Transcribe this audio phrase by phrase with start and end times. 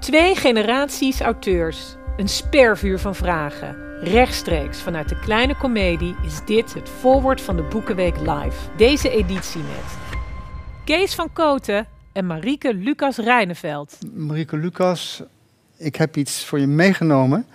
[0.00, 1.96] Twee generaties auteurs.
[2.16, 3.76] Een spervuur van vragen.
[4.00, 8.76] Rechtstreeks vanuit de kleine komedie is dit het voorwoord van de Boekenweek Live.
[8.76, 9.96] Deze editie met
[10.84, 13.98] Kees van Koten en Marieke Lucas Rijneveld.
[14.14, 15.22] Marieke Lucas,
[15.76, 17.46] ik heb iets voor je meegenomen.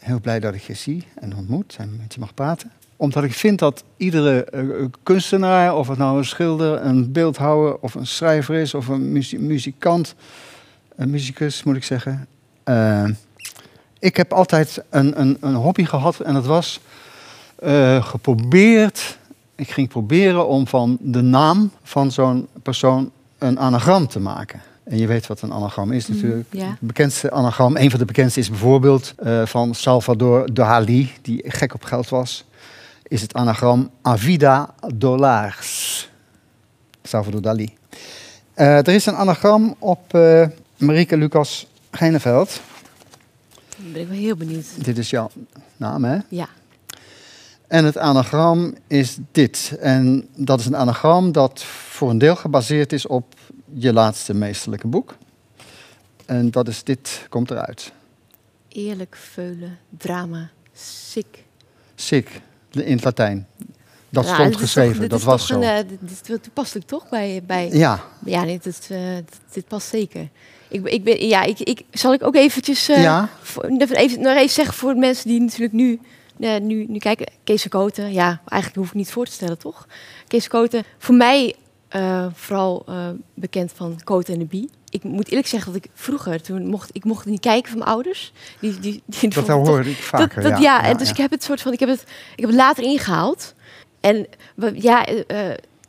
[0.00, 2.72] Heel blij dat ik je zie en ontmoet en met je mag praten.
[2.96, 4.64] Omdat ik vind dat iedere eh,
[5.02, 10.14] kunstenaar, of het nou een schilder, een beeldhouwer of een schrijver is, of een muzikant,
[10.96, 12.26] een muzikus moet ik zeggen.
[12.64, 13.04] eh,
[13.98, 16.80] ik heb altijd een, een, een hobby gehad en dat was
[17.58, 19.18] eh, geprobeerd.
[19.54, 24.60] Ik ging proberen om van de naam van zo'n persoon een anagram te maken.
[24.84, 26.46] En je weet wat een anagram is natuurlijk.
[26.50, 26.66] ja.
[26.66, 31.74] Het bekendste anagram, een van de bekendste is bijvoorbeeld eh, van Salvador Dali, die gek
[31.74, 32.44] op geld was.
[33.02, 36.10] Is het anagram Avida Dollars.
[37.02, 37.74] Salvador Dali.
[38.54, 40.14] Er is een anagram op
[40.82, 42.60] Marieke Lucas Geineveld.
[43.76, 44.84] Dan ben ik wel heel benieuwd.
[44.84, 45.30] Dit is jouw
[45.76, 46.18] naam, hè?
[46.28, 46.48] Ja.
[47.66, 49.76] En het anagram is dit.
[49.80, 53.34] En dat is een anagram dat voor een deel gebaseerd is op
[53.74, 55.14] je laatste meesterlijke boek.
[56.26, 57.92] En dat is dit, komt eruit.
[58.68, 61.44] Eerlijk, veulen, drama, sick.
[61.94, 62.40] Sic,
[62.70, 63.46] in het Latijn.
[64.08, 65.54] Dat Ja, stond geschreven, toch- dat was zo.
[65.54, 67.42] Een, eh, dit is wel toepasselijk toch bij...
[67.46, 70.28] bij Ja, Ja, nee, dit, eh, dit, dit past zeker.
[70.72, 72.88] Ik, ik ben, ja, ik, ik, zal ik ook eventjes...
[72.88, 76.00] eh, ja, voor, even, nog even zeggen voor de mensen die natuurlijk nu,
[76.40, 77.26] eh, nu, nu kijken.
[77.44, 79.86] Kees Koten, ja, eigenlijk hoef ik niet voor te stellen, toch?
[80.26, 81.54] Kees Koten, voor mij
[81.88, 82.86] eh, vooral
[83.34, 84.70] bekend van Koten en de Bie.
[84.88, 87.90] Ik moet eerlijk zeggen dat ik vroeger, toen mocht ik mocht niet kijken van mijn
[87.90, 88.32] ouders.
[88.60, 90.42] Die, die, die dat toch- hoorde ik vaker.
[90.42, 92.00] dat, dat, ja, ja, en dus ik heb het soort van, ik heb het,
[92.34, 93.54] ik heb het later ingehaald.
[94.00, 94.26] En
[94.74, 95.06] ja,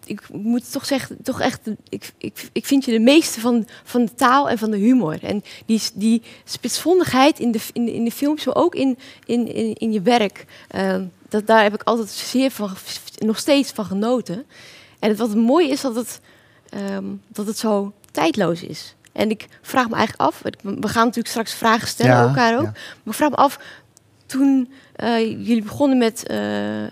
[0.06, 1.59] ik moet toch zeggen, toch echt,
[1.90, 5.23] ik, ik, ik vind je de meeste van, van de taal en van de humor.
[5.23, 9.48] En die, die spitsvondigheid in de, in, de- in de films, maar ook in, in,
[9.54, 10.95] in, in je werk, eh,
[11.30, 12.70] dat, daar heb ik altijd zeer van,
[13.17, 14.45] nog steeds van genoten.
[15.00, 16.20] En het, wat het mooie is, dat het,
[16.70, 18.95] ehm, dat het zo tijdloos is.
[19.11, 22.64] En ik vraag me eigenlijk af, we gaan natuurlijk straks vragen stellen Ja, elkaar ook.
[22.64, 22.72] ja.
[22.72, 23.60] Maar ik vraag me af,
[24.33, 26.27] toen eh, jullie begonnen met...
[26.27, 26.92] eh, eh,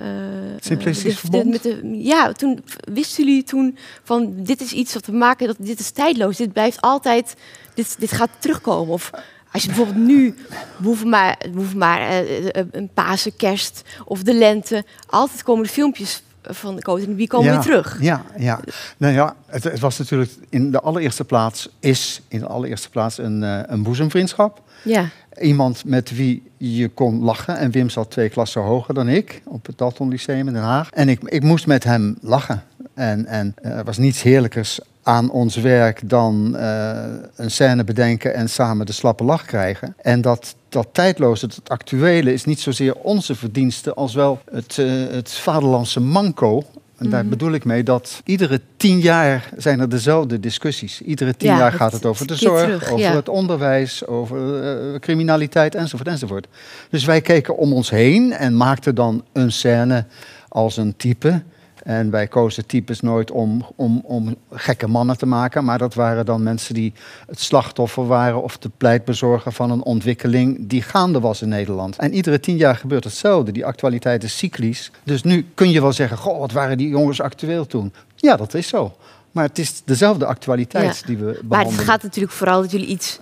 [0.60, 1.46] Simplistisch Verbond?
[1.50, 2.64] met de, ja, toen
[2.94, 6.54] wisten jullie toen van dit is iets wat we maken, dat dit is tijdloos, dit
[6.54, 7.36] blijft altijd,
[7.74, 8.94] dit, dit gaat terugkomen.
[8.94, 9.10] Of
[9.52, 10.36] als je bijvoorbeeld nu,
[10.78, 12.24] we hoeven maar, we hoeven maar
[12.72, 17.28] een Pasen, kerst of de lente, altijd komen de filmpjes van de en de Bie
[17.28, 17.98] komen Ja, weer terug.
[18.02, 18.60] Ja, ja.
[18.98, 23.18] Nou ja, het, het was natuurlijk in de allereerste plaats, is in de allereerste plaats
[23.18, 24.62] een, eh, een boezemvriendschap.
[24.84, 25.10] Ja,
[25.42, 27.58] Iemand met wie je kon lachen.
[27.58, 30.90] En Wim zat twee klassen hoger dan ik op het Dalton Lyceum in Den Haag.
[30.90, 32.64] En ik, ik moest met hem lachen.
[32.94, 36.92] En, en eh, er was niets heerlijkers aan ons werk dan eh,
[37.36, 39.96] een scène bedenken en samen de slappe lach krijgen.
[40.02, 44.88] En dat, dat tijdloze, het actuele, is niet zozeer onze verdienste als wel het, eh,
[45.12, 46.64] het vaderlandse manco.
[46.98, 47.30] En daar Mhm.
[47.30, 51.02] bedoel ik mee dat iedere tien jaar zijn er dezelfde discussies.
[51.02, 53.16] Iedere tien Ja, jaar gaat het over de zorg, terug, over ja.
[53.16, 56.48] het onderwijs, over eh, criminaliteit enzovoort enzovoort.
[56.90, 60.06] Dus wij keken om ons heen en maakten dan een scène
[60.48, 61.42] als een type.
[61.84, 66.26] En wij kozen types nooit om, om, om gekke mannen te maken, maar dat waren
[66.26, 66.94] dan mensen die
[67.28, 71.98] het slachtoffer waren of de pleitbezorger van een ontwikkeling die gaande was in Nederland.
[71.98, 73.52] En iedere tien jaar gebeurt hetzelfde.
[73.52, 74.92] Die actualiteit is cyclisch.
[75.04, 77.94] Dus nu kun je wel zeggen, goh, wat waren die jongens actueel toen?
[78.16, 78.96] Ja, dat is zo.
[79.32, 81.06] Maar het is dezelfde actualiteit Ja.
[81.08, 81.86] die we maar het behandelen.
[81.86, 83.20] gaat natuurlijk vooral dat jullie iets,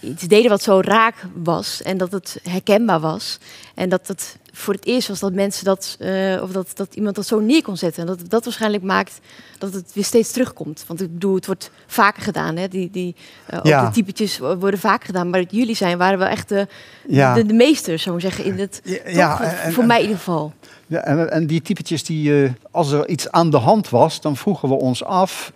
[0.00, 3.38] iets deden wat zo raak was en dat het herkenbaar was.
[3.74, 7.14] En dat het voor het eerst was dat mensen dat, eh, of dat, dat iemand
[7.16, 8.00] dat zo neer kon zetten.
[8.02, 9.20] En dat dat waarschijnlijk maakt
[9.58, 10.84] dat het weer steeds terugkomt.
[10.86, 12.56] Want ik bedoel, het wordt vaker gedaan.
[12.56, 12.68] Hè?
[12.68, 13.14] Die, die,
[13.46, 13.84] eh, ook Ja.
[13.86, 15.30] de typetjes worden vaker gedaan.
[15.30, 16.66] Maar jullie zijn, waren wel echt de,
[17.08, 17.34] Ja.
[17.34, 18.44] de, de meesters, zou ik zeggen.
[18.44, 19.12] In het, Ja, toch?
[19.14, 20.52] ja, en- voor en- mij in ieder geval.
[20.86, 24.36] Ja, en, en die typetjes, die, eh, als er iets aan de hand was, dan
[24.36, 25.52] vroegen we ons af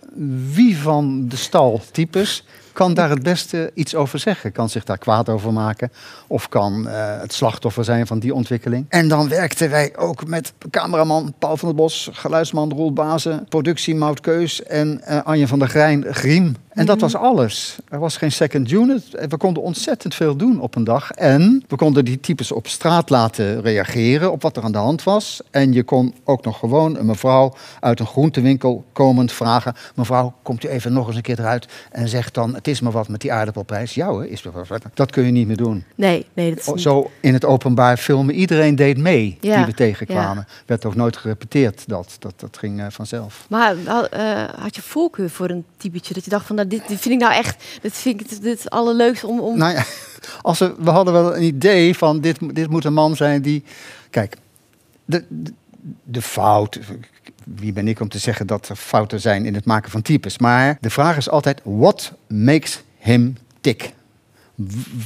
[0.53, 4.51] wie van de staltypes kan daar het beste iets over zeggen.
[4.51, 5.91] Kan zich daar kwaad over maken
[6.27, 8.85] of kan eh, het slachtoffer zijn van die ontwikkeling.
[8.89, 13.95] En dan werkten wij ook met cameraman Paul van der Bos, geluidsman Roel Bazen, productie
[13.95, 16.55] Maud Keus en eh, Anje van der Grijn Griem.
[16.73, 17.77] En dat was alles.
[17.89, 19.03] Er was geen second unit.
[19.29, 21.11] We konden ontzettend veel doen op een dag.
[21.11, 25.03] En we konden die types op straat laten reageren op wat er aan de hand
[25.03, 25.41] was.
[25.51, 29.73] En je kon ook nog gewoon een mevrouw uit een groentewinkel komend vragen...
[29.95, 32.53] mevrouw, komt u even nog eens een keer eruit en zegt dan...
[32.55, 33.93] het is maar wat met die aardappelprijs.
[33.93, 34.81] Ja hoor, is maar wat.
[34.93, 35.83] Dat kun je niet meer doen.
[35.95, 38.35] Nee, nee, dat is niet- Zo in het openbaar filmen.
[38.35, 40.47] Iedereen deed mee Ja, die we tegenkwamen.
[40.65, 41.83] Werd ook nooit gerepeteerd.
[41.87, 43.45] Dat, dat, dat ging eh, vanzelf.
[43.49, 46.87] Maar had, eh, had je voorkeur voor een typetje dat je dacht van, nou, dit,
[46.87, 49.39] dit vind ik nou echt, dit vind ik dit het allerleukste om...
[49.39, 49.83] om Nou ja,
[50.41, 53.63] als we, we hadden wel een idee van dit, dit moet een man zijn die.
[54.09, 54.37] Kijk,
[55.05, 55.53] de, de,
[56.03, 56.79] de fout.
[57.43, 60.37] Wie ben ik om te zeggen dat er fouten zijn in het maken van types?
[60.37, 63.93] Maar de vraag is altijd: what makes him tick?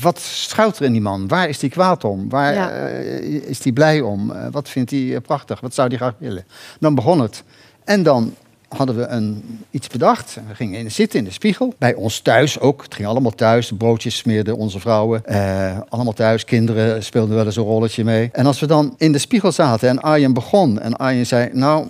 [0.02, 1.28] Wat schuilt er in die man?
[1.28, 2.30] Waar is hij kwaad om?
[2.30, 2.70] Waar Ja.
[2.70, 4.32] eh, is hij blij om?
[4.32, 5.60] Eh, wat vindt hij eh, prachtig?
[5.60, 6.46] Wat zou hij graag willen?
[6.80, 7.44] Dan begon het.
[7.84, 8.36] En dan
[8.70, 10.38] hadden we een, iets bedacht.
[10.48, 11.74] We gingen in, zitten in de spiegel.
[11.78, 12.84] Bij ons thuis ook.
[12.84, 13.72] Het ging allemaal thuis.
[13.78, 15.26] Broodjes smeerden onze vrouwen.
[15.26, 16.46] Eh, allemaal thuis.
[16.46, 18.30] Kinderen speelden wel eens een rolletje mee.
[18.32, 20.80] En als we dan in de spiegel zaten en Arjen begon.
[20.80, 21.88] En Arjen zei, nou,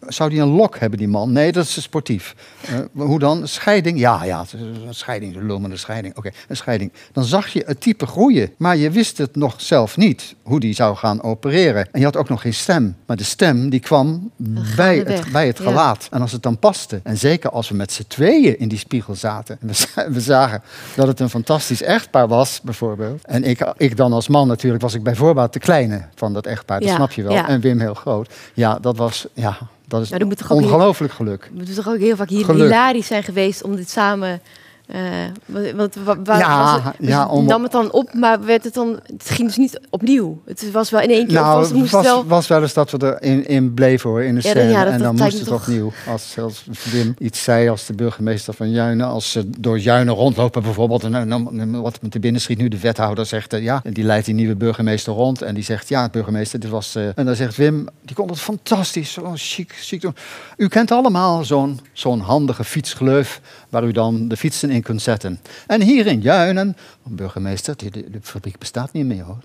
[0.00, 1.32] zou die een lok hebben, die man?
[1.32, 2.34] Nee, dat is sportief.
[2.66, 3.48] Eh, hoe dan?
[3.48, 3.98] Scheiding?
[3.98, 4.44] Ja, ja,
[4.86, 5.36] een scheiding.
[5.36, 6.16] Een lul een scheiding.
[6.16, 6.92] Oké, een scheiding.
[7.12, 8.50] Dan zag je het type groeien.
[8.56, 11.88] Maar je wist het nog zelf niet, hoe die zou gaan opereren.
[11.92, 12.96] En je had ook nog geen stem.
[13.06, 14.30] Maar de stem, die kwam
[14.76, 15.64] bij het, bij het ja.
[15.64, 16.08] gelaat.
[16.10, 17.00] En als het dan paste.
[17.02, 19.58] En zeker als we met z'n tweeën in die spiegel zaten.
[19.60, 20.62] En we, za- we zagen
[20.94, 23.24] dat het een fantastisch echtpaar was, bijvoorbeeld.
[23.24, 26.46] En ik, ik dan als man natuurlijk, was ik bij voorbaat de kleine van dat
[26.46, 26.80] echtpaar.
[26.80, 27.32] Dat Ja, snap je wel.
[27.32, 27.48] ja.
[27.48, 28.32] En Wim heel groot.
[28.54, 29.58] Ja, dat was, ja,
[29.88, 31.42] dat is Nou, ongelooflijk geluk.
[31.44, 32.62] Het moet toch ook heel vaak hier Geluk.
[32.62, 34.40] hilarisch zijn geweest om dit samen...
[34.86, 35.00] eh,
[35.46, 38.64] want want wa- wa- Ja, was het, ja, om- nam het dan op, maar werd
[38.64, 38.98] het dan...
[39.06, 40.42] Het ging dus niet opnieuw.
[40.44, 41.34] Het was wel in één keer...
[41.40, 42.26] Nou, het was, wel...
[42.26, 44.70] was wel eens dat we erin in bleven hoor, in de Ja, scène.
[44.70, 45.92] ja, dat- en dan moest het toch- opnieuw.
[46.08, 49.06] Als zelfs Wim iets zei als de burgemeester van Juinen.
[49.06, 51.04] Als ze door Juinen rondlopen bijvoorbeeld.
[51.04, 53.52] En dan, wat me te binnen schiet nu, de wethouder zegt...
[53.52, 55.42] eh, ja, en die leidt die nieuwe burgemeester rond.
[55.42, 56.94] En die zegt, ja, burgemeester, dit was...
[56.94, 60.14] eh, en dan zegt Wim, die kon het fantastisch, zo chic, chic doen.
[60.56, 63.40] U kent allemaal zo'n zo'n handige fietsgleuf...
[63.68, 65.40] waar u dan de fietsen in kunt zetten.
[65.66, 69.38] En hier in Juinen, burgemeester, die, de, de fabriek bestaat niet meer hoor.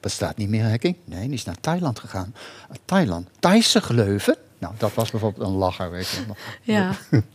[0.00, 0.96] Bestaat niet meer hekking?
[1.04, 2.34] Nee, die is naar Thailand gegaan.
[2.70, 3.28] Uh, Thailand.
[3.38, 4.36] Thaise gleuven?
[4.58, 6.36] Nou, dat was bijvoorbeeld een lacher, weet je wel.
[6.62, 6.92] Ja,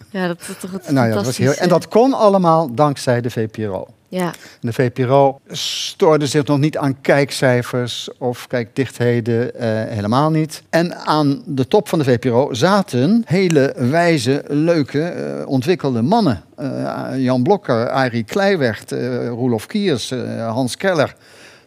[0.10, 3.22] ja dat is toch het Nou ja, dat was heel, en dat kon allemaal dankzij
[3.22, 3.88] de VPRO.
[4.10, 10.64] Ja, de VPRO stoorde zich nog niet aan kijkcijfers of kijkdichtheden, eh, helemaal niet.
[10.70, 16.44] En aan de top van de VPRO zaten hele wijze, leuke, eh, ontwikkelde mannen.
[16.56, 21.16] Eh, Jan Blokker, Arie Kleiweg, eh Roelof Kiers, Hans Keller.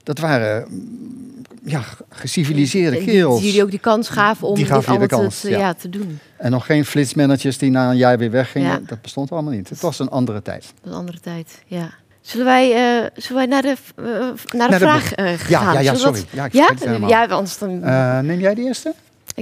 [0.03, 3.39] Dat waren mm, ja, geciviliseerde kerels.
[3.41, 5.59] Die jullie ook die kans gaven om Die dit gaven allemaal kans, te, ja.
[5.59, 6.19] ja, te doen.
[6.37, 8.71] En nog geen flitsmanagers die na een jaar weer weggingen.
[8.71, 8.81] Ja.
[8.87, 9.69] Dat bestond allemaal niet.
[9.69, 10.73] Het was een andere tijd.
[10.83, 11.91] Een andere tijd, ja.
[12.21, 12.71] Zullen wij,
[13.03, 15.73] eh, zullen wij naar de, eh, naar de Naar de- vraag eh, gaan?
[15.73, 16.25] ja, ja, sorry.
[16.31, 16.71] Ja, ik ja?
[17.07, 17.79] ja, anders dan...
[18.27, 18.95] Neem jij de eerste?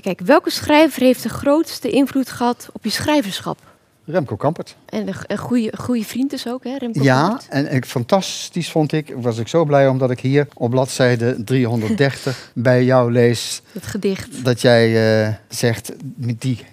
[0.03, 3.59] Kijk, welke schrijver heeft de grootste invloed gehad op je schrijverschap?
[4.05, 4.77] Remco Kampert.
[4.87, 6.77] En een, goede, goede vriend dus ook, hè?
[6.77, 7.49] Remco Ja, Kampert?
[7.49, 12.51] en ik, fantastisch vond ik, was ik zo blij omdat ik hier op bladzijde 330
[12.55, 14.45] bij jou lees Het gedicht.
[14.45, 16.65] dat jij zegt, die,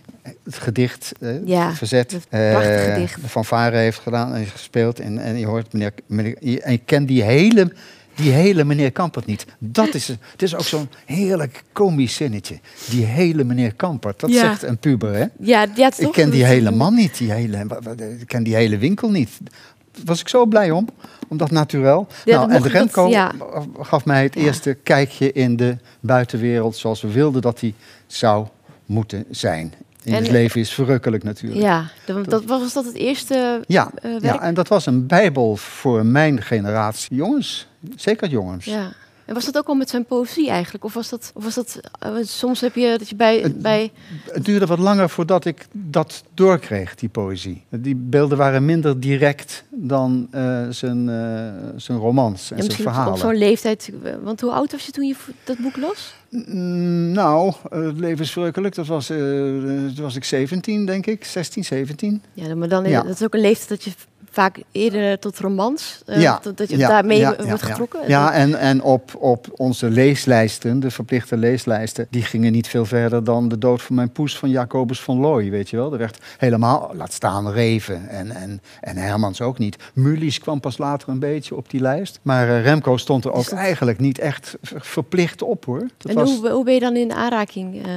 [0.44, 1.12] het gedicht,
[1.46, 3.22] Ja, verzet, gedicht.
[3.22, 5.00] de fanfare heeft gedaan en gespeeld.
[5.00, 7.72] En, en je hoort meneer, meneer je- en je kent die hele,
[8.16, 9.46] die hele meneer Kampert niet.
[9.60, 12.60] Dat is, het is ook zo'n heerlijk komisch zinnetje.
[12.90, 14.40] Die hele meneer Kampert, dat Ja.
[14.40, 15.26] zegt een puber, hè?
[15.40, 16.00] Ja, ja toch?
[16.08, 17.66] Ik ken die hele man niet, die hele,
[18.20, 19.30] ik ken die hele winkel niet.
[20.06, 20.88] Was ik zo blij om,
[21.28, 22.08] om dat naturel.
[22.26, 23.32] Ja, nou, en mocht- Remco dat- ja.
[23.80, 24.42] gaf mij het Ja.
[24.42, 27.74] eerste kijkje in de buitenwereld zoals we wilden dat die
[28.08, 28.48] zou
[28.86, 29.74] moeten zijn.
[30.06, 31.62] In En- het leven is verrukkelijk natuurlijk.
[31.62, 34.24] Ja, dat, dat, was dat het eerste Ja, eh, werk?
[34.24, 37.68] ja, en dat was een bijbel voor mijn generatie jongens.
[37.96, 38.66] Zeker jongens.
[38.66, 38.92] Ja.
[39.26, 40.84] En was dat ook al met zijn poëzie eigenlijk?
[40.84, 43.92] Of was dat, of was dat eh, soms heb je dat je bij, Het- bij
[44.32, 47.64] Het duurde wat langer voordat ik dat doorkreeg, die poëzie.
[47.70, 52.86] Die beelden waren minder direct dan eh, zijn, eh, zijn romans en ja, zijn misschien
[52.88, 53.18] op, verhalen.
[53.20, 53.92] zo'n leeftijd.
[54.24, 56.14] Want hoe oud was je toen je dat boek las?
[56.30, 58.76] Mm, nou, het leven is verrukkelijk.
[58.76, 61.24] Dat was, toen was ik 17, denk ik.
[61.26, 62.22] 16, 17.
[62.34, 63.02] Ja, maar dan Ja.
[63.02, 63.92] dat is ook een leeftijd dat je
[64.36, 68.00] vaak eerder tot romans, eh, Ja, dat, dat je ja, daarmee ja, wordt ja, getrokken.
[68.08, 73.24] Ja, en, en op, op onze leeslijsten, de verplichte leeslijsten, die gingen niet veel verder
[73.24, 75.92] dan de dood van mijn poes van Jacobus van Looy, weet je wel.
[75.92, 79.76] Er werd helemaal, laat staan Reven en, en, en Hermans ook niet.
[79.94, 82.20] Mulies kwam pas later een beetje op die lijst.
[82.22, 85.88] Maar eh, Remco stond er ook dat- eigenlijk niet echt ver- verplicht op hoor.
[85.98, 87.84] Dat en was, hoe, hoe ben je dan in aanraking?
[87.86, 87.92] eh,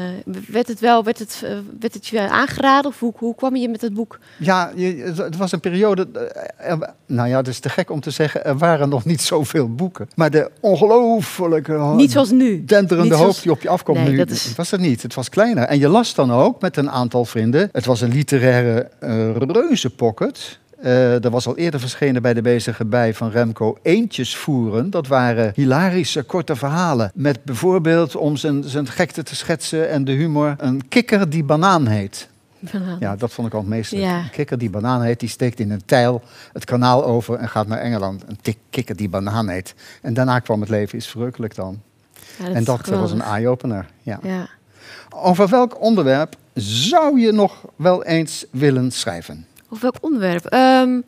[0.49, 3.69] werd het wel, werd het, eh, werd het je aangeraden of hoe, hoe kwam je
[3.69, 4.19] met het boek?
[4.39, 6.28] Ja, je, het was een periode.
[6.33, 8.45] Eh, er- nou ja, het is te gek om te zeggen.
[8.45, 10.09] Er waren nog niet zoveel boeken.
[10.15, 11.73] Maar de ongelofelijke.
[11.97, 12.65] Niet zoals nu.
[12.65, 14.17] denderende Niet hoop zoals- die op je afkomt Nee, nu.
[14.17, 15.03] dat is- was het niet.
[15.03, 15.65] Het was kleiner.
[15.65, 17.69] En je las dan ook met een aantal vrienden.
[17.73, 20.59] Het was een literaire uh, reuzenpocket.
[20.85, 24.91] Uh, er was al eerder verschenen bij de bezige bij van Remco Eentjes voeren.
[24.91, 27.11] Dat waren hilarische korte verhalen.
[27.15, 31.87] Met bijvoorbeeld, om zijn, zijn gekte te schetsen en de humor, een kikker die banaan
[31.87, 32.29] heet.
[32.59, 32.97] Banaan.
[33.01, 33.91] Ja, dat vond ik al het meest.
[33.91, 34.19] Ja.
[34.19, 36.23] Een kikker die banaan heet, die steekt in een tijl
[36.53, 38.25] het kanaal over en gaat naar Engeland.
[38.29, 39.75] Een tik kikker die banaan heet.
[40.03, 41.81] En daarna kwam het leven is verrukkelijk dan.
[42.39, 43.87] Ja, en dat was een eye-opener.
[44.03, 44.19] Ja.
[44.23, 44.49] Ja.
[45.11, 49.47] Over welk onderwerp zou je nog wel eens willen schrijven?
[49.69, 50.45] Of welk onderwerp?
[50.45, 51.01] Ehm,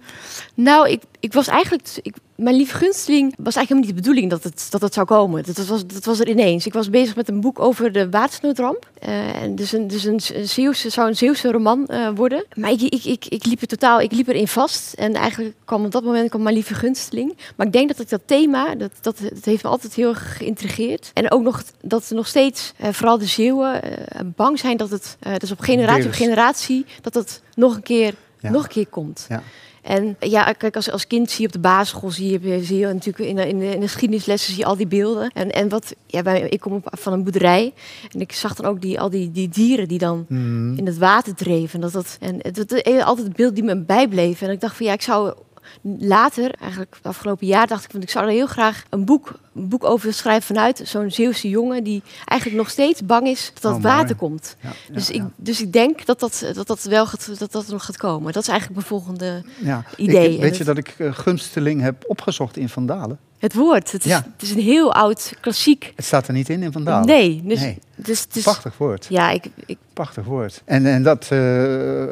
[0.55, 1.89] nou, ik, ik was eigenlijk...
[2.03, 5.07] Ik, mijn lieve gunsteling was eigenlijk helemaal niet de bedoeling dat het, dat het zou
[5.07, 5.45] komen.
[5.45, 6.67] Dat, was, dat was er ineens.
[6.67, 8.89] Ik was bezig met een boek over de watersnoodramp.
[8.99, 12.45] Eh, en dus een, dus een, Zeeuwse, zou een Zeeuwse roman eh, worden.
[12.55, 14.93] Maar ik, ik, ik, ik liep er totaal ik liep erin vast.
[14.93, 17.37] En eigenlijk kwam op dat moment kwam mijn lieve gunsteling.
[17.57, 20.37] Maar ik denk dat ik dat thema, dat, dat, dat heeft me altijd heel erg
[20.37, 21.11] geïntrigeerd.
[21.15, 23.81] En ook nog dat er nog steeds, eh, vooral de Zeeuwen,
[24.37, 28.51] bang zijn dat het, dus op generatie op generatie, dat het nog een keer, Ja.
[28.51, 29.27] nog een keer komt.
[29.29, 29.43] Ja.
[29.83, 32.87] En ja, kijk, als, als kind zie je op de basisschool, zie je, zie je
[32.87, 35.31] natuurlijk in de, in, de, in de geschiedenislessen zie je al die beelden.
[35.35, 37.73] En, en wat, ja, ik kom op, van een boerderij
[38.13, 40.77] en ik zag dan ook die, al die, die dieren die dan Hmm.
[40.77, 41.81] in het water dreven.
[41.81, 44.43] Dat, dat, en het- altijd het beeld die me bijbleef.
[44.43, 45.35] En ik dacht van ja, ik zou
[45.99, 49.33] later, eigenlijk het afgelopen jaar, dacht ik van ik zou er heel graag een boek,
[49.55, 53.75] een boek over schrijven vanuit zo'n Zeeuwse jongen die eigenlijk nog steeds bang is dat
[53.77, 54.57] Oh, water komt.
[54.61, 57.69] Ja, ja, Dus, ik, dus ik denk dat dat, dat, dat wel gaat, dat dat
[57.69, 58.33] nog gaat komen.
[58.33, 59.85] Dat is eigenlijk mijn volgende Ja.
[59.97, 60.35] idee.
[60.35, 63.19] Ik- weet je dat ik eh, gunsteling heb opgezocht in Vandalen?
[63.39, 63.93] Het woord.
[63.93, 64.27] Het is, Ja.
[64.33, 65.93] het is een heel oud klassiek.
[65.97, 67.07] Het staat er niet in in Vandalen.
[67.07, 67.79] Nee, dus, Nee.
[67.97, 69.07] dus, dus Prachtig woord.
[69.09, 70.63] ja, ik, ik, Prachtig woord.
[70.65, 72.05] En, en dat eh,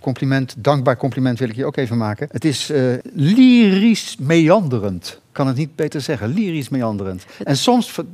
[0.00, 2.28] compliment, dankbaar compliment wil ik je ook even maken.
[2.32, 2.82] Het is eh,
[3.14, 5.20] lyrisch meanderend.
[5.32, 6.28] Ik kan het niet beter zeggen.
[6.28, 7.24] Lyrisch meanderend.
[7.44, 8.04] En soms ver-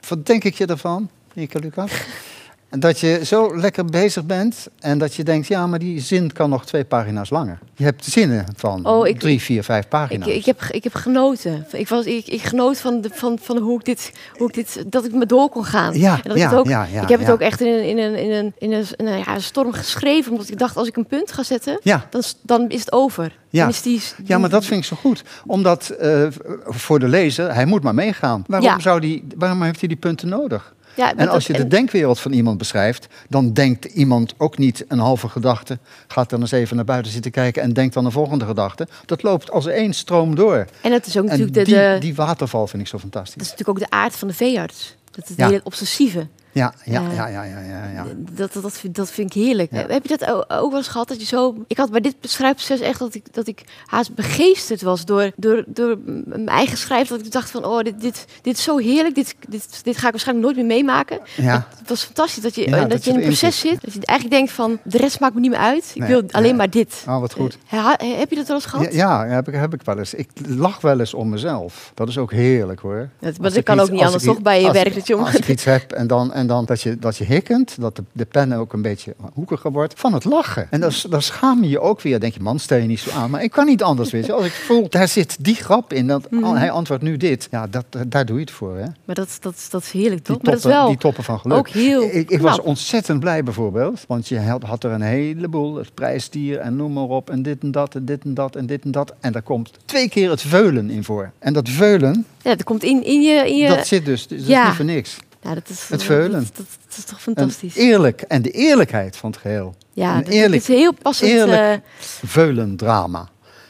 [0.00, 1.90] verdenk ik je ervan, Ike Lucas,
[2.70, 6.50] dat je zo lekker bezig bent en dat je denkt, ja, maar die zin kan
[6.50, 7.58] nog twee pagina's langer.
[7.76, 10.28] Je hebt zinnen van Oh, ik- drie, vier, vijf ik, pagina's.
[10.28, 11.66] ik, heb, ik heb genoten.
[11.72, 14.84] Ik, was, ik, ik genoot van, de, van, van hoe, ik dit, hoe ik dit,
[14.86, 15.98] dat ik me door kon gaan.
[15.98, 17.66] Ja, En dat ik ja, het ook, ja, ja, ik heb het ook echt in
[17.72, 18.52] een, in een, in een,
[18.96, 21.80] in een, ja, een storm geschreven, omdat ik dacht, als ik een punt ga zetten,
[21.82, 23.36] ja, dan, is- dan is het over.
[23.50, 23.70] Ja.
[23.82, 25.22] Die, Ja, maar dat vind ik zo goed.
[25.46, 26.26] Omdat eh,
[26.64, 28.44] voor de lezer, hij moet maar meegaan.
[28.46, 30.74] Waarom, zou die, waarom heeft hij die punten nodig?
[30.98, 34.58] Ja, En dat- als je de en- denkwereld van iemand beschrijft, dan denkt iemand ook
[34.58, 35.78] niet een halve gedachte.
[36.08, 38.88] Gaat dan eens even naar buiten zitten kijken en denkt dan een volgende gedachte.
[39.06, 40.66] Dat loopt als één stroom door.
[40.80, 43.42] En is ook natuurlijk die, de, de, die waterval vind ik zo dat fantastisch.
[43.42, 44.94] is natuurlijk ook de aard van de veearts.
[45.10, 45.46] Dat is Ja.
[45.48, 46.26] hele obsessieve.
[46.52, 48.04] Ja, ja, Eh, ja, ja, ja, ja, ja.
[48.32, 49.72] Dat, dat, dat, vind, dat vind ik heerlijk.
[49.72, 49.84] Ja.
[49.88, 51.08] Heb je dat ook, ook wel eens gehad?
[51.08, 51.54] Dat je zo.
[51.66, 55.64] Ik had bij dit schrijfproces echt dat ik, dat ik haast begeesterd was door, door,
[55.66, 57.16] door mijn eigen schrijven.
[57.16, 59.14] Dat ik dacht van, oh, dit, dit, dit is zo heerlijk.
[59.14, 61.18] Dit, dit, dit ga ik waarschijnlijk nooit meer meemaken.
[61.36, 61.66] ja.
[61.78, 63.80] Het was fantastisch dat je, Ja, eh, dat dat je in een proces zit.
[63.80, 65.90] Dat je eigenlijk denkt van, de rest maakt me niet meer uit.
[65.94, 67.04] Ik Nee, wil alleen maar dit.
[67.08, 67.58] Oh, wat goed.
[67.70, 68.92] Eh, ha- heb je dat wel eens gehad?
[68.92, 70.14] Ja, ja heb, ik, heb ik wel eens.
[70.14, 71.92] Ik lach wel eens om mezelf.
[71.94, 73.08] Dat is ook heerlijk hoor.
[73.20, 74.40] Dat, maar dat kan iets- ook niet anders, toch?
[74.42, 74.94] Bij je werk.
[74.94, 77.24] Dat je om- Als ik iets heb en dan, en dan dat, je, dat je
[77.24, 80.66] hikkend, dat de, de pen ook een beetje hoekiger wordt, van het lachen.
[80.70, 82.12] En dan, dan schaam je je ook weer.
[82.12, 83.30] Dan denk je, man, stel je niet zo aan.
[83.30, 84.32] Maar ik kan niet anders, weet je.
[84.32, 86.54] Als ik voel, daar zit die grap in, dat, Mhm.
[86.54, 87.48] hij antwoordt nu dit.
[87.50, 88.84] Ja, dat, daar doe je het voor, hè.
[89.04, 90.42] Maar dat, dat, dat is heerlijk, Die toch?
[90.42, 91.58] Maar dat is toppen, wel die toppen van geluk.
[91.58, 95.74] ook heel Ik, ik was ontzettend blij bijvoorbeeld, want je had, had er een heleboel,
[95.76, 98.66] het prijsdier en noem maar op, en dit en dat en dit en dat en
[98.66, 99.14] dit en dat.
[99.20, 101.30] En daar komt twee keer het veulen in voor.
[101.38, 103.48] En dat veulen, Ja, dat komt in, in je...
[103.48, 104.60] In je dat zit dus, dus dat Ja.
[104.62, 105.16] is niet voor niks.
[105.48, 106.40] Ja, dat is, het veulen.
[106.44, 107.76] Dat, dat, dat is toch En fantastisch.
[107.76, 109.74] eerlijk, en de eerlijkheid van het geheel.
[109.92, 111.30] Ja, Een dat, eerlijk- het is heel passend.
[111.30, 111.90] eerlijk eh,
[112.24, 113.28] Veulendrama.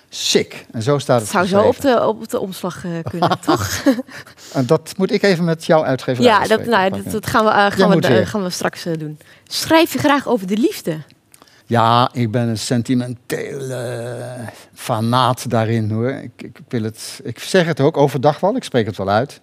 [0.09, 0.67] Sick.
[0.71, 3.83] En zo staat het het zou zo op de, op de omslag eh, kunnen, toch?
[4.53, 7.51] En dat moet ik even met jouw uitgever ja, dat, nou, dat, dat gaan, we,
[7.51, 9.19] eh, gaan, we, eh, gaan we straks eh, doen.
[9.45, 10.99] Schrijf je graag over de liefde?
[11.67, 14.27] Ja, ik ben een sentimentele
[14.75, 16.11] fanaat daarin hoor.
[16.11, 19.41] Ik, ik, wil het, ik zeg het ook overdag wel, ik spreek het wel uit.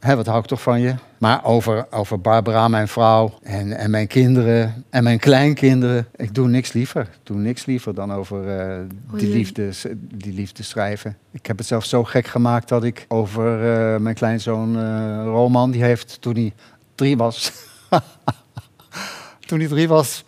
[0.00, 0.94] Hè, wat hou ik toch van je?
[1.18, 6.06] Maar over, over Barbara, mijn vrouw, en, en mijn kinderen en mijn kleinkinderen.
[6.16, 7.00] Ik doe niks liever.
[7.00, 8.80] Ik doe niks liever dan over eh,
[9.12, 11.16] die, liefde, die liefde schrijven.
[11.30, 15.70] Ik heb het zelf zo gek gemaakt dat ik over eh, mijn kleinzoon eh, Roman,
[15.70, 16.52] die heeft toen hij
[16.94, 17.52] drie was.
[19.46, 20.24] toen hij drie was,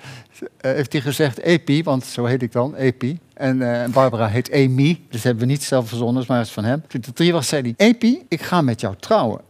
[0.61, 3.18] heeft hij gezegd Epi, want zo heet ik dan, Epi.
[3.37, 6.64] En eh, Barbara heet Amy, dus hebben we niet zelf verzonnen, maar het is van
[6.64, 6.83] hem.
[6.88, 9.40] Toen hij drie was, zei hij, Epi, ik ga met jou trouwen.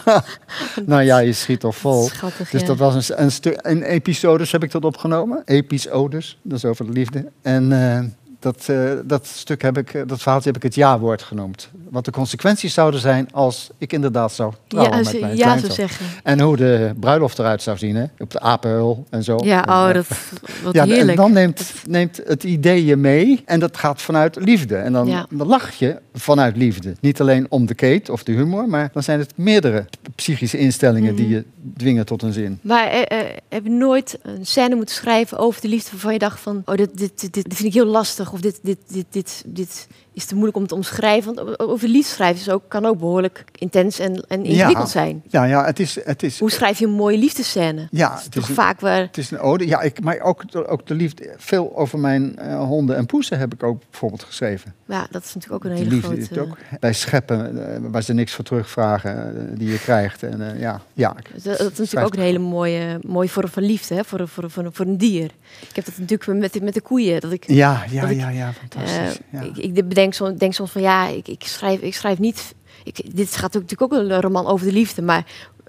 [0.86, 2.02] nou ja, je schiet al vol.
[2.08, 2.66] Schattig, Dus ja.
[2.66, 5.42] dat was een, een, in episodes heb ik dat opgenomen.
[5.44, 7.30] Episodes, dat is over de liefde.
[7.42, 8.04] En eh,
[8.42, 11.68] Dat, eh, dat stuk heb ik, eh, dat verhaaltje heb ik het ja-woord genoemd.
[11.90, 15.44] Wat de consequenties zouden zijn als ik inderdaad zou trouwen ja, met mijn ja zou
[15.58, 15.70] kleinzoon.
[15.88, 16.06] zeggen.
[16.22, 18.04] En hoe de bruiloft eruit zou zien, hè?
[18.18, 19.36] op de apenhul en zo.
[19.44, 20.06] Ja, En, oh, eh, dat,
[20.64, 21.08] wat ja, heerlijk.
[21.10, 24.76] en dan neemt, neemt het idee je mee en dat gaat vanuit liefde.
[24.76, 25.26] En dan, Ja.
[25.30, 26.94] dan lach je vanuit liefde.
[27.00, 29.84] Niet alleen om de keet of de humor, maar dan zijn het meerdere
[30.14, 31.34] psychische instellingen die Mhm.
[31.34, 31.44] je
[31.76, 32.58] dwingen tot een zin.
[32.62, 32.90] Maar
[33.48, 36.74] heb je nooit een scène moeten schrijven over de liefde waarvan je dacht van, oh,
[36.74, 40.34] dit, dit, dit vind ik heel lastig of dit, dit, dit, dit, dit is te
[40.34, 41.34] moeilijk om te omschrijven.
[41.34, 45.22] Want over liefde schrijven is ook, kan ook behoorlijk intens en, en ingewikkeld zijn.
[45.28, 47.88] Ja, ja, het is, het is, Hoe schrijf je een mooie liefdescène?
[47.90, 49.00] ja, Het is het toch is een, vaak waar...
[49.00, 49.66] het is een ode.
[49.66, 51.34] Ja, ik, maar ook, ook de liefde.
[51.36, 54.74] Veel over mijn eh, honden en poesen heb ik ook bijvoorbeeld geschreven.
[54.86, 56.50] Ja, dat is natuurlijk ook een Die hele liefde grote...
[56.50, 60.22] ook bij scheppen, eh, waar ze niks voor terugvragen, eh, die je krijgt.
[60.22, 63.94] En, ja, ja, Dat, dat is natuurlijk ook een hele mooie, mooie vorm van liefde
[63.94, 65.30] hè, voor, voor, voor, voor een dier.
[65.68, 67.20] Ik heb dat natuurlijk met, de- met de koeien.
[67.20, 69.18] Dat ik, ja, ja, Dat ik, ja, ja, fantastisch.
[69.30, 69.40] ja.
[69.40, 72.54] ik, ik bedenk soms, denk soms van ja, ik, ik, schrijf, ik schrijf niet.
[72.84, 75.24] Ik, dit gaat natuurlijk ook een roman over de liefde, maar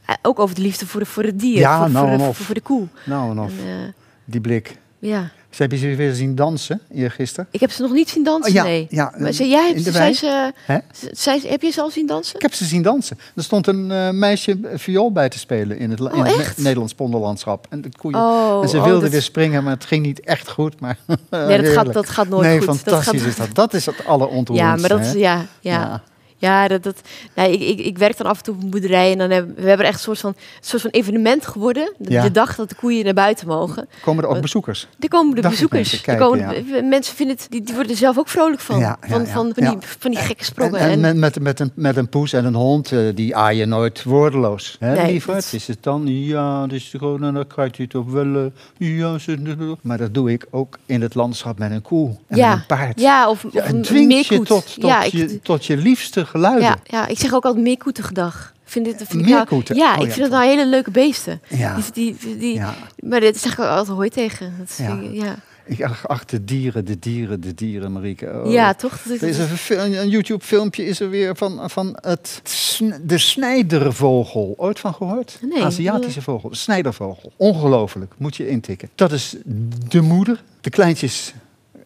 [0.06, 2.46] eh, ook over de liefde voor, de, voor het dier, Ja, voor, nou voor, voor,
[2.46, 2.88] voor de koe.
[3.06, 3.90] Nou En, eh,
[4.26, 4.78] die blik.
[5.00, 5.32] ja.
[5.54, 7.48] Ze heb je ze weer zien dansen eergisteren?
[7.52, 8.88] Ik heb ze nog niet zien dansen, Oh, ja, nee.
[8.90, 9.92] ja, Maar eh, ze, jij hebt de
[11.14, 12.36] ze, heb je ze al zien dansen?
[12.36, 13.18] Ik heb ze zien dansen.
[13.36, 16.94] Er stond een eh, meisje viool bij te spelen in het, Oh, in het Nederlands
[16.94, 17.68] pondenlandschap.
[17.70, 20.20] En, de koeien, Oh, en ze oh, wilde dat- weer springen, maar het ging niet
[20.20, 20.80] echt goed.
[20.80, 20.98] Maar
[21.30, 22.68] Nee, dat gaat, dat gaat nooit nee, goed.
[22.68, 23.56] Dat fantastisch gaat- is dat.
[23.56, 24.88] Dat is het allerontroerendste.
[24.88, 26.02] Ja, maar dat ja, ja.
[26.44, 27.02] Ja, dat, dat,
[27.36, 29.56] nee, ik, ik, ik werk dan af en toe op een boerderij en dan hebben
[29.56, 31.94] we hebben er echt een soort van, een soort van evenement geworden.
[31.98, 32.24] De, Ja.
[32.24, 33.88] de dag dat de koeien naar buiten mogen.
[34.02, 34.88] Komen er ook bezoekers?
[35.00, 35.80] Er komen de Dacht bezoekers.
[35.92, 38.80] mensen Er kijken, komen, Mensen vinden het, die, die worden er zelf ook vrolijk van.
[38.80, 40.80] Ja, van, van, die, van die gekke En, sprongen.
[40.80, 43.70] en En, met, met, met, een, met een poes en een hond, eh, die aaien
[43.70, 44.76] nooit woordeloos.
[44.80, 45.36] Hè, Nee, lieverd?
[45.44, 46.02] dat- Is het dan?
[46.06, 48.52] Ja, dus gewoon, en dan krijgt u toch wel...
[48.78, 49.18] ja,
[49.82, 53.00] maar dat doe ik ook in het landschap met een koe en met een paard.
[53.00, 56.64] ja, of, een dwingt je tot, tot, je, tot je liefste geluiden.
[56.64, 58.54] ja, ja, ik zeg ook altijd meerkoetengedag.
[58.64, 59.30] Vind dit, vind ik nou,
[59.74, 61.42] ja, Oh, ik vind het nou hele leuke beesten.
[61.50, 62.74] Ja, Die, die, die, ja.
[63.00, 64.54] Maar dit zeg ik ook altijd hooi tegen.
[64.60, 65.00] Dat Ja.
[65.02, 65.36] ik- ja.
[65.66, 68.42] Ik ach- ach, de dieren, de dieren, de dieren, Marieke.
[68.46, 68.52] Oh.
[68.52, 69.02] ja, toch?
[69.02, 69.38] Dat- is
[69.70, 72.42] een, een YouTube-filmpje is er weer van, van het,
[73.02, 74.54] de snijdervogel.
[74.58, 75.40] Ooit van gehoord?
[75.42, 75.64] Nee.
[75.64, 77.32] Aziatische vogel, de snijdervogel.
[77.38, 78.90] Ongelooflijk, moet je intikken.
[78.96, 79.36] Dat is
[79.88, 80.44] de moeder.
[80.62, 81.34] De kleintjes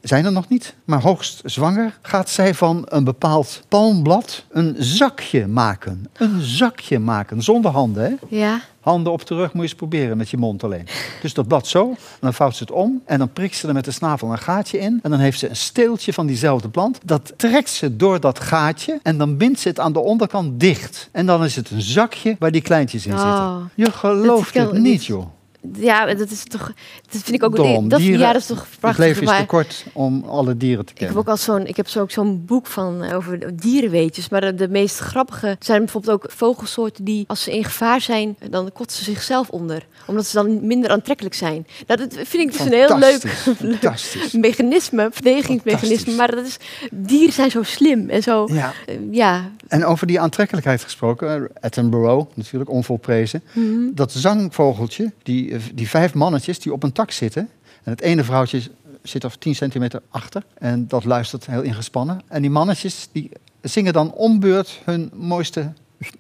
[0.08, 5.48] zijn er nog niet, maar hoogst zwanger gaat zij van een bepaald palmblad een zakje
[5.48, 6.06] maken.
[6.18, 8.38] Een zakje maken, zonder handen, hè?
[8.38, 8.62] ja.
[8.80, 10.88] Handen op de rug moet je eens proberen met je mond alleen.
[11.22, 13.74] Dus dat blad zo, en dan vouwt ze het om en dan prikt ze er
[13.74, 15.00] met de snavel een gaatje in.
[15.04, 17.00] En dan heeft ze een steeltje van diezelfde plant.
[17.06, 21.10] Dat trekt ze door dat gaatje en dan bindt ze het aan de onderkant dicht.
[21.12, 23.20] En dan is het een zakje waar die kleintjes in Oh.
[23.20, 23.70] zitten.
[23.86, 25.26] Je gelooft het niet, joh.
[25.74, 26.72] Ja, dat is toch.
[27.12, 27.56] Dat vind ik ook.
[27.56, 27.90] Dom.
[27.90, 29.06] Dat, Dieren- ja, dat is toch Het prachtig.
[29.06, 31.18] leven is te kort om alle dieren te ik kennen.
[31.18, 31.66] heb ook al zo'n.
[31.68, 34.30] Ik heb zo ook zo'n boek van eh, over dierenweetjes.
[34.30, 38.38] Maar de, de meest grappige zijn bijvoorbeeld ook vogelsoorten die, als ze in gevaar zijn,
[38.50, 41.68] dan kotsen ze zichzelf onder, omdat ze dan minder aantrekkelijk zijn.
[41.88, 44.32] Nou, dat vind ik dus een heel leuk, Fantastisch, leuk Fantastisch.
[44.32, 46.14] mechanisme, verdedigingsmechanisme.
[46.16, 46.58] Maar dat is,
[46.92, 48.48] dieren zijn zo slim en zo.
[48.52, 48.74] Ja.
[48.86, 49.52] eh, ja.
[49.68, 53.44] En over die aantrekkelijkheid gesproken, eh, Attenborough, natuurlijk onvolprezen.
[53.54, 53.66] Mhm.
[53.94, 57.50] Dat zangvogeltje, die, die vijf mannetjes die op een tak zitten.
[57.84, 58.62] En het ene vrouwtje
[59.04, 60.44] zit er 10 centimeter achter.
[60.54, 62.22] En dat luistert heel ingespannen.
[62.28, 65.72] En die mannetjes die zingen dan ombeurt hun mooiste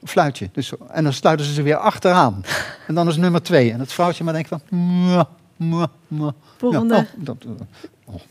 [0.03, 0.49] fluitje.
[0.51, 2.43] Dus, en dan sluiten ze ze weer achteraan.
[2.87, 3.71] En dan is nummer twee.
[3.71, 4.61] En het vrouwtje maar denkt van...
[4.71, 5.21] Oh,
[7.17, 7.37] dat,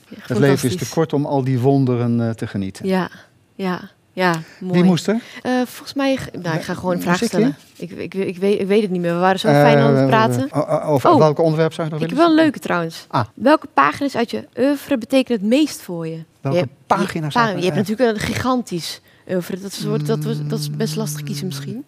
[0.09, 2.87] Ja, het leven is te kort om al die wonderen eh, te genieten.
[2.87, 3.11] Ja,
[3.55, 3.91] ja,
[4.23, 4.33] ja.
[4.61, 4.73] Mooi.
[4.73, 5.21] Wie moest er?
[5.43, 7.57] Eh, volgens mij, nou, ik ga gewoon een vraag stellen.
[7.77, 9.13] Ik, ik, ik, weet, ik weet het niet meer.
[9.15, 10.49] We waren zo fijn aan het Eh, praten.
[10.53, 11.19] o- o- over Oh.
[11.19, 12.35] welk onderwerp zou je nog Ik heb willen?
[12.35, 13.05] wel een leuke trouwens.
[13.09, 13.25] Ah.
[13.35, 16.25] Welke pagina's uit je oeuvre betekenen het meest voor je?
[16.41, 19.61] Welke je pagina's Je, je hebt natuurlijk een gigantisch oeuvre.
[19.61, 21.85] Dat is, dat, dat is best lastig kiezen misschien.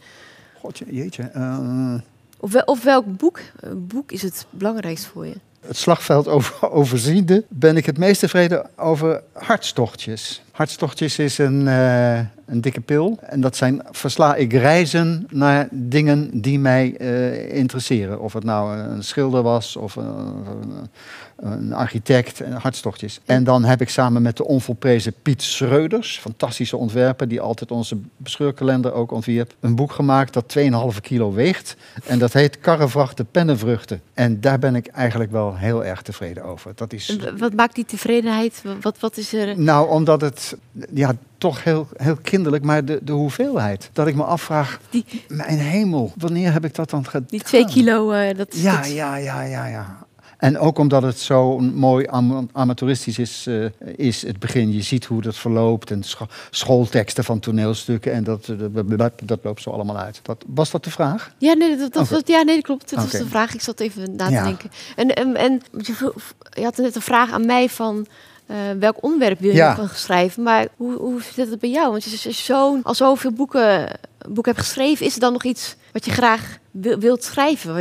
[0.60, 1.22] Godje, jeetje.
[1.22, 1.94] eh,
[2.40, 3.40] Of, wel- of welk boek,
[3.76, 5.34] boek is het belangrijkst voor je?
[5.68, 10.42] Het slagveld over, overziende ben ik het meest tevreden over hartstochtjes.
[10.50, 13.18] Hartstochtjes is een, eh, een dikke pil.
[13.22, 18.20] En dat zijn, versla ik reizen naar dingen die mij eh, interesseren.
[18.20, 23.20] Of het nou een schilder was of een, architect, en hartstochtjes.
[23.24, 27.98] En dan heb ik samen met de onvolprezen Piet Schreuders, fantastische ontwerper die altijd onze
[28.16, 31.76] bescheurkalender ook ontwierp, een boek gemaakt dat 2,5 kilo weegt.
[32.04, 34.00] En dat heet Karrevrachten Pennenvruchten.
[34.14, 36.72] En daar ben ik eigenlijk wel heel erg tevreden over.
[36.74, 38.62] Dat is Wat maakt die tevredenheid?
[38.80, 39.60] Wat, wat is er...
[39.60, 40.56] nou, omdat het
[40.94, 43.90] ja, toch heel, heel kinderlijk, maar de, de hoeveelheid.
[43.92, 47.26] Dat ik me afvraag, Die, mijn hemel, wanneer heb ik dat dan gedaan?
[47.28, 50.06] die twee kilo, eh, dat, Ja, dat- ja, ja, ja, ja.
[50.38, 54.72] En ook omdat het zo mooi am amateuristisch is, uh, is, het begin.
[54.72, 58.12] Je ziet hoe dat verloopt en scho schoolteksten van toneelstukken.
[58.12, 58.52] En dat,
[58.96, 60.20] dat, dat, loopt zo allemaal uit.
[60.22, 61.32] Dat, was dat de vraag?
[61.38, 62.22] Ja, nee, dat, dat, okay.
[62.24, 62.90] ja, nee, dat klopt.
[62.90, 63.10] Dat okay.
[63.10, 63.54] was de vraag.
[63.54, 64.44] Ik zat even na te ja.
[64.44, 64.70] denken.
[64.96, 66.12] En, en, en je,
[66.50, 68.06] je had net een vraag aan mij van...
[68.50, 69.76] Uh, welk onderwerp wil je ja.
[69.76, 70.42] nog schrijven?
[70.42, 71.90] Maar hoe, hoe zit het bij jou?
[71.90, 75.76] Want je, je zo, al zoveel boeken, boeken hebt geschreven, is er dan nog iets
[75.92, 77.72] wat je graag wil, wilt schrijven?
[77.72, 77.80] Waar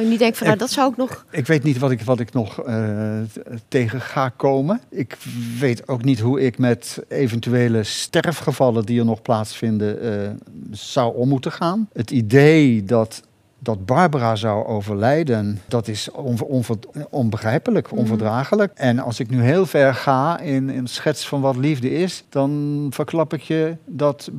[0.00, 1.24] je niet denkt van, nou, dat zou ik nog...
[1.30, 3.18] Ik weet niet wat ik, wat ik nog uh,
[3.68, 4.80] tegen ga komen.
[4.90, 5.16] Ik
[5.58, 10.30] weet ook niet hoe ik met eventuele sterfgevallen die er nog plaatsvinden uh,
[10.70, 11.88] zou om moeten gaan.
[11.92, 13.22] Het idee dat
[13.62, 16.08] dat Barbara zou overlijden, dat is
[17.10, 18.72] onbegrijpelijk, onverdraaglijk.
[18.74, 22.86] En als ik nu heel ver ga in een schets van wat liefde is, dan
[22.90, 24.30] verklap ik je dat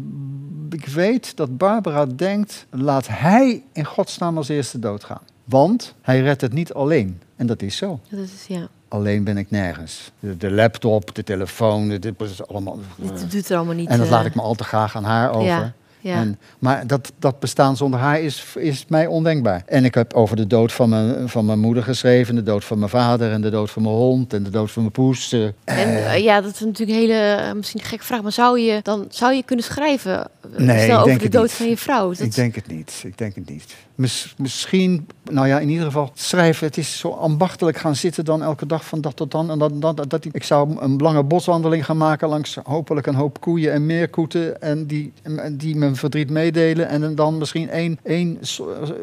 [0.69, 5.21] ik weet dat Barbara denkt, laat hij in godsnaam als eerste doodgaan.
[5.43, 7.21] Want hij redt het niet alleen.
[7.35, 7.99] En dat is zo.
[8.09, 8.67] Dat is, ja.
[8.87, 10.11] Alleen ben ik nergens.
[10.19, 12.79] De, de laptop, de telefoon, dit is allemaal.
[13.01, 13.89] Het doet er allemaal niet.
[13.89, 15.45] En dat laat ik me al te graag aan haar over.
[15.45, 15.73] Ja.
[16.01, 16.15] Ja.
[16.15, 19.63] En, maar dat, dat bestaan zonder haar is, is mij ondenkbaar.
[19.65, 22.77] En ik heb over de dood van mijn, van mijn moeder geschreven, de dood van
[22.77, 25.33] mijn vader en de dood van mijn hond en de dood van mijn poes.
[25.63, 28.79] En uh, ja, dat is natuurlijk een hele, misschien een gekke vraag, maar zou je
[28.83, 32.09] dan zou je kunnen schrijven nee, over de dood van je vrouw?
[32.09, 32.19] Dat...
[32.19, 33.01] Ik denk het niet.
[33.05, 33.75] Ik denk het niet.
[34.01, 36.67] Mis, misschien, nou ja, in ieder geval schrijven.
[36.67, 39.51] Het is zo ambachtelijk gaan zitten dan elke dag van dat tot dan.
[39.51, 43.41] En dat, dat, dat, ik zou een lange boswandeling gaan maken langs hopelijk een hoop
[43.41, 44.61] koeien en meerkoeten.
[44.61, 45.13] En die,
[45.51, 46.87] die mijn verdriet meedelen.
[46.87, 48.37] En dan misschien één, één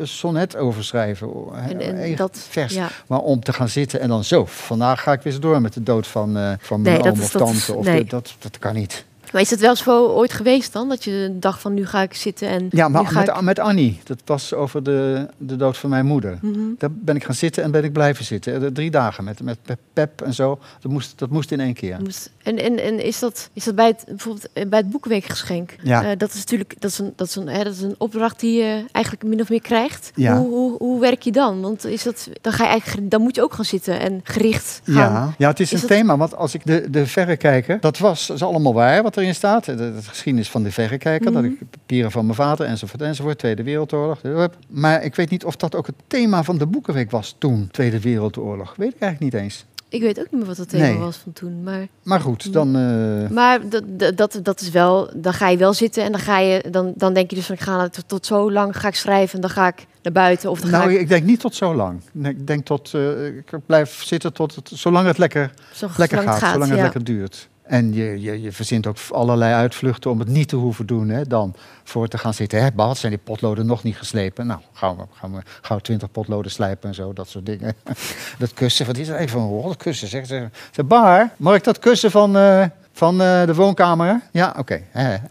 [0.02, 1.28] sonnet over schrijven.
[1.54, 2.74] En, en dat, vers.
[2.74, 2.88] Ja.
[3.06, 4.44] Maar om te gaan zitten en dan zo.
[4.46, 7.30] Vandaag ga ik weer door met de dood van, uh, van mijn nee, oom of
[7.30, 7.74] tante.
[7.74, 8.04] Of nee.
[8.04, 9.06] de, dat, dat kan niet.
[9.32, 10.88] Maar is het wel zo ooit geweest dan?
[10.88, 12.66] Dat je dacht van nu ga ik zitten en.
[12.70, 13.40] Ja, maar met, ik...
[13.40, 14.00] met Annie.
[14.04, 16.38] Dat was over de, de dood van mijn moeder.
[16.40, 16.74] Mm -hmm.
[16.78, 18.72] Daar ben ik gaan zitten en ben ik blijven zitten.
[18.72, 19.58] Drie dagen met, met
[19.92, 20.58] Pep en zo.
[20.80, 21.96] Dat moest, dat moest in één keer.
[22.00, 25.74] Moest, en en, en is, dat, is dat bij het, bijvoorbeeld bij het Boekenweekgeschenk?
[25.82, 26.02] Ja.
[26.04, 28.40] Uh, dat is natuurlijk dat is een, dat is een, hè, dat is een opdracht
[28.40, 30.10] die je eigenlijk min of meer krijgt.
[30.14, 30.38] Ja.
[30.38, 31.60] Hoe, hoe, hoe werk je dan?
[31.60, 34.80] Want is dat, dan, ga je eigenlijk, dan moet je ook gaan zitten en gericht
[34.84, 34.94] gaan.
[34.94, 36.16] Ja, ja het is, Is een dat- thema.
[36.16, 37.80] Want als ik de, de verrekijker...
[37.80, 39.64] Dat was dat is allemaal waar wat erin staat.
[39.64, 41.32] De, de geschiedenis van de verrekijker.
[41.32, 41.52] Dat Mhm.
[41.52, 43.38] ik papieren van mijn vader enzovoort enzovoort.
[43.38, 44.20] Tweede Wereldoorlog.
[44.68, 47.68] Maar ik weet niet of dat ook het thema van de Boekenweek was toen.
[47.70, 48.74] Tweede Wereldoorlog.
[48.76, 49.64] Weet ik eigenlijk niet eens.
[49.90, 50.96] Ik weet ook niet meer wat het thema Nee.
[50.98, 51.62] was van toen.
[51.62, 52.76] Maar, Maar goed, dan...
[52.76, 53.82] eh, maar dat,
[54.16, 57.12] dat- dat, is wel, dan ga je wel zitten en dan, ga je, dan, dan
[57.14, 59.50] denk je dus van ik ga tot, tot zo lang ga ik schrijven en dan
[59.50, 60.50] ga ik naar buiten.
[60.50, 62.00] Of dan ga nou, ik ik denk niet tot zo lang.
[62.12, 62.94] Nee, Ik denk tot...
[62.94, 66.78] eh, ik blijf zitten tot het, zolang het lekker zo lekker zolang gaat, zolang het
[66.78, 66.84] ja.
[66.84, 67.48] lekker duurt.
[67.68, 71.08] En je, je, je verzint ook allerlei uitvluchten om het niet te hoeven doen.
[71.08, 71.54] Hè, dan
[71.84, 72.62] voor te gaan zitten.
[72.62, 74.46] Hè, Bad, zijn die potloden nog niet geslepen?
[74.46, 77.74] Nou, gaan we, gaan we gauw twintig potloden slijpen en zo, dat soort dingen.
[78.38, 80.08] dat kussen, wat is er even een rol kussen?
[80.08, 82.64] Zeg, zeg, zeg, Bar, mag ik dat kussen van, eh,
[82.98, 84.20] van eh, de woonkamer?
[84.32, 84.82] Ja, oké.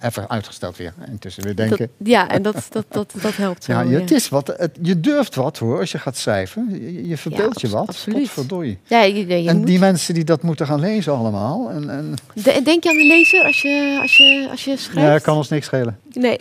[0.01, 0.93] even uitgesteld weer.
[1.07, 1.77] Intussen weer denken.
[1.77, 3.91] Dat, ja, en dat, dat, dat, dat helpt ja, wel.
[3.91, 6.67] je, het is wat, het, je durft wat hoor, als je gaat schrijven.
[6.71, 7.87] Je, je verbeeldt je wat.
[7.87, 8.17] absoluut.
[8.21, 8.77] Potverdorie.
[8.83, 11.69] Ja, je, En moet- die mensen die dat moeten gaan lezen allemaal.
[11.69, 15.09] En, en, De- denk je aan de lezer als je, als je, als je schrijft?
[15.11, 15.99] ja, kan ons niks schelen.
[16.13, 16.37] Nee.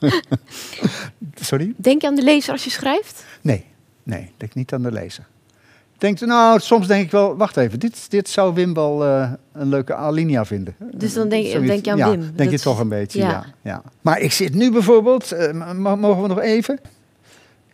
[1.40, 1.72] Sorry?
[1.76, 3.24] Denk je aan de lezer als je schrijft?
[3.40, 3.64] Nee,
[4.02, 5.26] nee, denk niet aan de lezer.
[6.02, 9.68] Denk, nou, soms denk ik wel, wacht even, dit, dit zou Wim wel eh, een
[9.68, 10.74] leuke alinea vinden.
[10.94, 11.66] Dus dan denk, Zoiets.
[11.68, 12.30] denk je aan ja, Wim.
[12.34, 13.28] denk je toch een beetje, ja.
[13.28, 13.44] ja.
[13.62, 16.80] ja, Maar ik zit nu bijvoorbeeld, eh, mogen we nog even?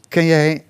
[0.09, 0.65] Ken jij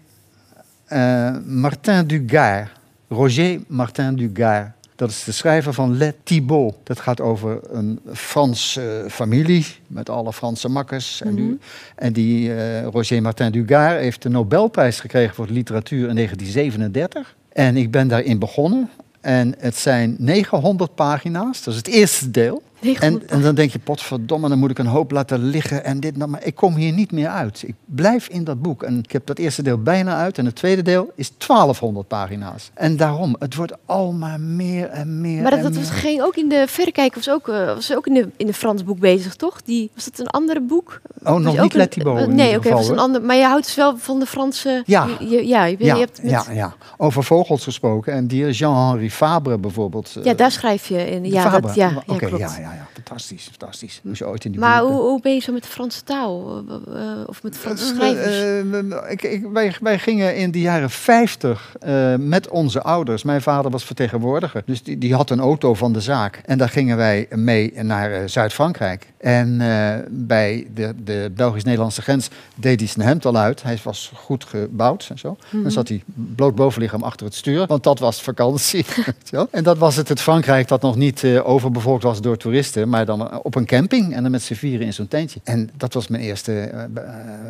[0.85, 2.69] eh, Martin Dugard,
[3.09, 4.71] Roger Martin Dugard?
[4.97, 6.75] Dat is de schrijver van Les Thibault.
[6.83, 11.21] Dat gaat over een Franse familie met alle Franse makkers.
[11.23, 11.43] en, Mhm.
[11.43, 11.59] nu,
[11.95, 17.37] en die Roger Martin Dugard heeft de Nobelprijs gekregen voor de literatuur in 1937.
[17.59, 18.91] En ik ben daarin begonnen.
[19.21, 21.63] En het zijn 900 pagina's.
[21.63, 22.63] Dat is het eerste deel.
[22.81, 26.01] 900 En, en dan denk je, potverdomme, dan moet ik een hoop laten liggen en
[26.01, 26.17] dit.
[26.17, 27.63] nou, Maar ik kom hier niet meer uit.
[27.67, 28.83] Ik blijf in dat boek.
[28.83, 30.39] En ik heb dat eerste deel bijna uit.
[30.39, 32.71] En het tweede deel is 1200 pagina's.
[32.75, 35.85] En daarom, het wordt al maar meer en meer Maar dat, dat meer.
[35.85, 38.85] ging ook in de verrekijker, was ook, eh, was ook in de, in de Frans
[38.85, 39.63] boek bezig, toch?
[39.63, 41.01] Die, was dat een andere boek?
[41.25, 43.23] Oh, Was nog niet een- Let Thibault in Nee, oké, was een ander.
[43.23, 44.83] Maar je houdt dus wel van de Franse.
[44.87, 45.07] Ja.
[45.21, 48.13] Je, ja, je, Ja, hebt met, ja, ja, over vogels gesproken.
[48.13, 50.15] En die Jean-Henri Fabre bijvoorbeeld.
[50.19, 51.25] eh, ja, daar schrijf je in.
[51.25, 51.61] Ja, Fabre.
[51.61, 52.39] dat, ja, ja Oké, klopt.
[52.39, 52.68] ja, ja, ja,
[53.09, 54.01] fantastisch, fantastisch.
[54.13, 56.65] Je ooit in die Maar hoe, hoe ben je zo met de Franse taal?
[56.69, 58.27] Eh, eh, of met Franse Eh, schrijvers?
[58.37, 63.23] eh, eh, ik, ik, wij, wij gingen in de jaren 50 eh, met onze ouders.
[63.23, 64.63] Mijn vader was vertegenwoordiger.
[64.67, 66.41] Dus die, die had een auto van de zaak.
[66.45, 69.07] En daar gingen wij mee naar eh, Zuid-Frankrijk.
[69.19, 73.63] En eh, bij de, de Belgisch-Nederlandse grens deed hij zijn hemd al uit.
[73.63, 75.37] Hij was goed gebouwd en zo.
[75.51, 78.87] Dan zat hij bloot bovenlichaam achter het stuur, want dat was vakantie.
[79.51, 83.07] en dat was het, het Frankrijk dat nog niet eh, overbevolkt was door toeristen, maar
[83.07, 85.41] dan op een camping en dan met z'n vieren in zo'n tentje.
[85.45, 87.49] En dat was mijn eerste eh, eh,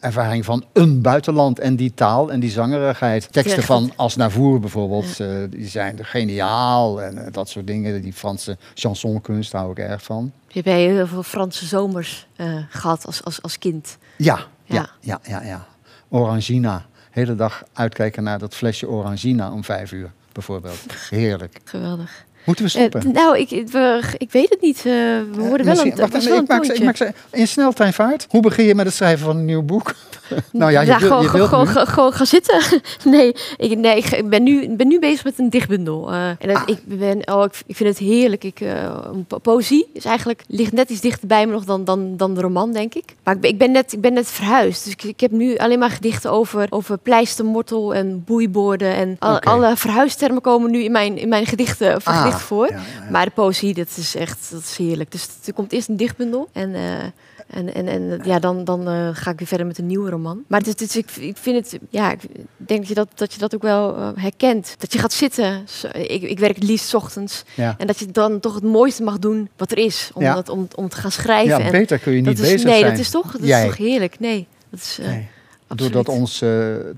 [0.00, 3.32] ervaring van een buitenland en die taal en die zangerigheid.
[3.32, 8.02] Teksten van Asnavour bijvoorbeeld, eh, die zijn geniaal en eh, dat soort dingen.
[8.02, 10.32] Die Franse chansonkunst hou ik erg van.
[10.56, 13.98] Je hebt heel veel Franse zomers eh, gehad als, als, als kind.
[14.16, 14.88] Ja, ja, Ja.
[15.00, 15.66] ja, ja, ja.
[16.08, 16.86] Orangina.
[17.10, 20.80] Hele dag uitkijken naar dat flesje Orangina om vijf uur, bijvoorbeeld.
[21.10, 21.60] Heerlijk.
[21.64, 22.24] Geweldig.
[22.46, 23.12] Moeten we Eh, stoppen?
[23.12, 24.76] nou, ik, we- ik weet het niet.
[24.76, 26.82] eh, we Eh, worden wel misschien- een, wacht was wel ik een maak, ze- ik
[26.82, 28.26] maak ze in sneltreinvaart.
[28.30, 29.94] Hoe begin je met het schrijven van een nieuw boek?
[30.52, 32.58] nou ja, je, wil, gewoon, je wilt gewoon, gewoon, gewoon gaan zitten.
[33.04, 36.12] nee, ik, nee, ik ben nu, ben nu bezig met een dichtbundel.
[36.12, 36.62] eh, en dat, Ah.
[36.66, 38.44] ik, ben, oh, ik, ik vind het heerlijk.
[38.44, 42.16] Ik, eh, po- poëzie is eigenlijk, ligt net iets dichter bij me nog dan, dan,
[42.16, 43.04] dan de roman, denk ik.
[43.22, 44.84] Maar ik ben, ik ben, net, ik ben net verhuisd.
[44.84, 48.94] Dus ik, ik heb nu alleen maar gedichten over, over pleistermortel en boeiborden.
[48.94, 52.70] En al- alle verhuistermen komen nu in mijn, in mijn gedichten, of Ah, voor.
[53.10, 55.10] Maar de poëzie, dat is echt dat is heerlijk.
[55.12, 56.48] Dus er komt eerst een dichtbundel.
[56.52, 57.02] En, eh,
[57.46, 60.42] en, en, en ja, dan, dan eh, ga ik weer verder met een nieuwe roman.
[60.46, 62.20] Maar het is- ik, ik vind het, ja, ik
[62.56, 64.74] denk dat je dat, dat, je dat ook wel eh, herkent.
[64.78, 65.64] Dat je gaat zitten.
[65.92, 67.44] Ik, ik werk het liefst 's ochtends.
[67.54, 67.74] Ja.
[67.78, 70.10] En dat je dan toch het mooiste mag doen wat er is.
[70.14, 70.34] Om, Ja.
[70.34, 71.58] dat, om, om te gaan schrijven.
[71.58, 72.90] ja, en beter kun je niet is, bezig nee, zijn.
[72.90, 73.60] dat is toch, dat Jij.
[73.62, 74.20] is toch heerlijk.
[74.20, 75.28] Nee, dat is eh, Nee,
[75.66, 76.48] Door dat ons eh,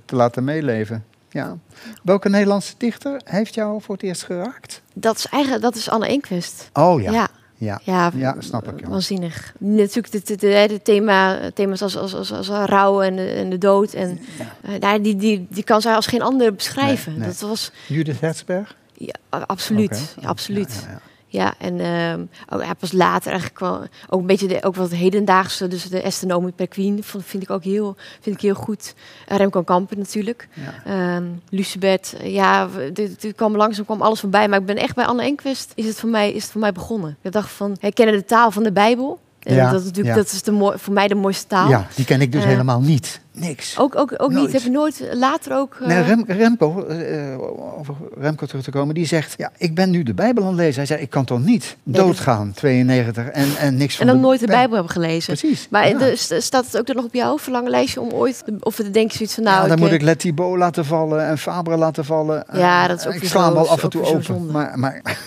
[0.05, 1.05] te laten meeleven.
[1.31, 1.57] Ja.
[2.03, 4.83] Welke Nederlandse dichter heeft jou voor het eerst geraakt?
[4.95, 6.71] dat is eigenlijk dat is Anne Enquist.
[6.73, 7.11] Oh ja.
[7.12, 7.29] ja.
[7.57, 7.81] ja.
[7.83, 8.88] Ja, Ja, snap ik, ja.
[8.88, 9.55] Waanzinnig.
[9.59, 13.51] Natuurlijk de, de, de, de thema, thema's als, als, als, als rouw en de, en
[13.51, 13.93] de dood.
[13.93, 14.21] En,
[14.62, 17.12] eh, nou, die, die, die kan zij als geen ander beschrijven.
[17.12, 17.29] Nee, nee.
[17.29, 18.77] Dat was Judith Hertzberg?
[18.99, 19.14] ja,
[19.47, 20.14] absoluut.
[20.21, 20.87] Ja, absoluut.
[21.31, 24.91] Ja, en ehm, ook, ja, pas later eigenlijk wel ook een beetje de, ook wat
[24.91, 28.95] hedendaagse, dus de Estenomie per Queen vind ik ook heel, vind ik heel goed.
[29.29, 30.49] Uh, Remco Kampen natuurlijk.
[30.85, 31.23] Ja.
[31.51, 34.49] Lucebert, eh, ja, dit kwam langzaam kwam alles voorbij.
[34.49, 36.73] Maar ik ben echt bij Anne Enquist is het voor mij, is het voor mij
[36.73, 37.17] begonnen.
[37.23, 39.21] Ik dacht van, herkennen de taal van de Bijbel.
[39.49, 41.69] En Ja, dat, is natuurlijk, dat is de voor mij de mooiste taal.
[41.69, 43.21] Ja, die ken ik dus Eh, helemaal niet.
[43.33, 43.79] Niks.
[43.79, 44.43] Ook, ook, ook Nooit.
[44.45, 45.77] niet, heb je nooit later ook...
[45.81, 47.41] eh, Nee, Rem, Remco, eh, eh,
[47.79, 50.59] over Remco terug te komen, die zegt: Ja, ik ben nu de Bijbel aan het
[50.59, 50.75] lezen.
[50.77, 54.27] Hij zei: Ik kan toch niet doodgaan, 92, en, en niks van en dan de
[54.27, 55.37] nooit de Bij- Bijbel hebben gelezen.
[55.37, 55.67] Precies.
[55.71, 55.99] Maar ja.
[55.99, 58.45] de- staat het ook er nog op jouw verlanglijstje om ooit...
[58.61, 59.57] Of te denken zoiets van, nou...
[59.57, 62.45] ja, dan ik, moet eh, ik Let Thibault laten vallen en Fabre laten vallen.
[62.53, 64.47] Ja, Eh, dat is ook Ik sla hem wel af en toe open.
[64.51, 65.19] Maar, maar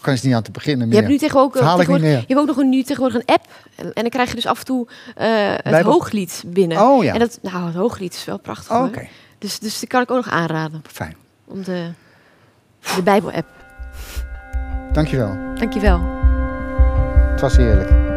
[0.00, 1.02] kan je niet aan te beginnen Je meer.
[1.02, 2.18] hebt nu tegenwoordig, niet tegenwoordig- meer.
[2.18, 3.46] je hebt ook nog een, nu tegenwoordig een app.
[3.76, 5.26] En, en dan krijg je dus af en toe eh,
[5.62, 6.80] het hooglied binnen.
[6.82, 8.76] Oh ja, En dat, nou, het hooglied is wel prachtig.
[8.76, 8.86] Oh.
[9.38, 10.82] Dus, dus die kan ik ook nog aanraden.
[10.92, 11.16] Fijn.
[11.44, 11.90] Om de,
[12.96, 13.46] de Bijbel-app.
[14.92, 15.36] Dankjewel.
[15.54, 16.00] Dankjewel.
[17.30, 18.11] Het was heerlijk.